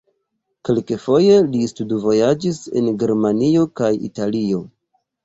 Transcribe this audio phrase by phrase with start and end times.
[0.67, 4.65] Kelkfoje li studvojaĝis en Germanio kaj Italio.